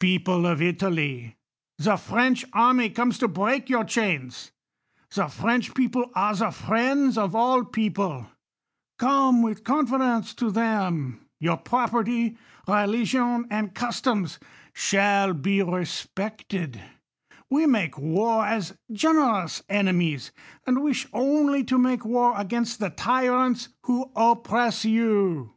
People 0.00 0.44
of 0.46 0.60
Italy, 0.60 1.38
the 1.78 1.96
French 1.96 2.44
army 2.52 2.90
comes 2.90 3.16
to 3.16 3.26
break 3.26 3.70
your 3.70 3.84
chains; 3.84 4.50
the 5.14 5.28
French 5.28 5.72
peo})le 5.72 6.10
are 6.14 6.36
the 6.36 6.50
friends 6.50 7.16
of 7.16 7.34
all 7.34 7.62
V 7.62 7.70
people; 7.72 8.26
come 8.98 9.40
with 9.40 9.64
confidence 9.64 10.34
to 10.34 10.50
them; 10.50 11.24
your 11.40 11.56
prop 11.56 11.92
erty, 11.92 12.36
religion, 12.68 13.46
and 13.48 13.72
customs 13.74 14.38
shall 14.74 15.32
be 15.32 15.62
respected. 15.62 16.78
We 17.48 17.64
make 17.64 17.96
war 17.96 18.44
as 18.44 18.76
generous 18.92 19.62
enemies; 19.70 20.32
and 20.66 20.82
wish 20.82 21.06
only 21.14 21.64
to 21.64 21.78
make 21.78 22.04
war 22.04 22.34
against 22.38 22.78
the 22.78 22.90
tyrants 22.90 23.70
who 23.84 24.10
oppress 24.14 24.84
you. 24.84 25.54